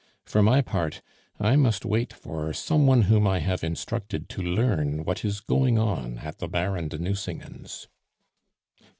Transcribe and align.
For 0.25 0.41
my 0.41 0.61
part, 0.61 1.03
I 1.39 1.55
must 1.55 1.85
wait 1.85 2.11
for 2.11 2.53
some 2.53 2.87
one 2.87 3.03
whom 3.03 3.27
I 3.27 3.37
have 3.37 3.63
instructed 3.63 4.29
to 4.29 4.41
learn 4.41 5.03
what 5.05 5.23
is 5.23 5.41
going 5.41 5.77
on 5.77 6.17
at 6.17 6.39
the 6.39 6.47
Baron 6.47 6.87
de 6.87 6.97
Nucingen's." 6.97 7.87